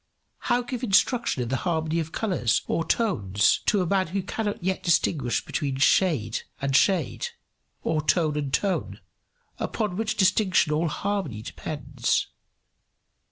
[0.39, 4.63] How give instruction in the harmony of colours or tones to a man who cannot
[4.63, 7.27] yet distinguish between shade and shade
[7.83, 8.99] or tone and tone,
[9.59, 12.29] upon which distinction all harmony depends?